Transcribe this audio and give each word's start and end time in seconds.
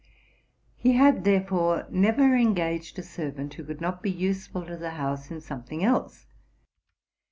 He 0.77 0.93
had, 0.93 1.25
therefore, 1.25 1.85
never 1.91 2.35
engaged 2.35 2.97
«a 2.97 3.03
servant 3.03 3.53
who 3.53 3.63
could 3.63 3.79
not 3.81 4.01
be 4.01 4.09
useful 4.09 4.65
to 4.65 4.75
the 4.75 4.89
house 4.97 5.29
in 5.29 5.41
something 5.41 5.83
else. 5.83 6.25